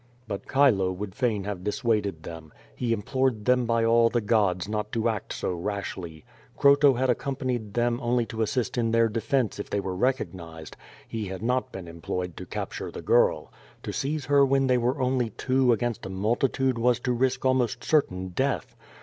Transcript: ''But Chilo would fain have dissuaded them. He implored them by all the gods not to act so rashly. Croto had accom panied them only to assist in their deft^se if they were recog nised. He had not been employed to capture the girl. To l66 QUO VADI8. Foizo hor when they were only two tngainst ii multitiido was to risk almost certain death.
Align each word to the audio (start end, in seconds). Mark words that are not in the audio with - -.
''But 0.27 0.47
Chilo 0.51 0.91
would 0.91 1.13
fain 1.13 1.43
have 1.43 1.63
dissuaded 1.63 2.23
them. 2.23 2.51
He 2.75 2.91
implored 2.91 3.45
them 3.45 3.67
by 3.67 3.85
all 3.85 4.09
the 4.09 4.19
gods 4.19 4.67
not 4.67 4.91
to 4.93 5.07
act 5.07 5.31
so 5.31 5.53
rashly. 5.53 6.25
Croto 6.57 6.97
had 6.97 7.11
accom 7.11 7.37
panied 7.37 7.73
them 7.73 7.99
only 8.01 8.25
to 8.25 8.41
assist 8.41 8.79
in 8.79 8.89
their 8.89 9.07
deft^se 9.07 9.59
if 9.59 9.69
they 9.69 9.79
were 9.79 9.95
recog 9.95 10.33
nised. 10.33 10.73
He 11.07 11.27
had 11.27 11.43
not 11.43 11.71
been 11.71 11.87
employed 11.87 12.35
to 12.37 12.47
capture 12.47 12.89
the 12.89 13.03
girl. 13.03 13.53
To 13.83 13.91
l66 13.91 13.91
QUO 13.91 13.91
VADI8. 13.91 14.15
Foizo 14.17 14.25
hor 14.27 14.45
when 14.47 14.65
they 14.65 14.77
were 14.79 14.99
only 14.99 15.29
two 15.29 15.67
tngainst 15.67 16.09
ii 16.09 16.15
multitiido 16.15 16.79
was 16.79 16.99
to 17.01 17.11
risk 17.13 17.45
almost 17.45 17.83
certain 17.83 18.29
death. 18.29 18.75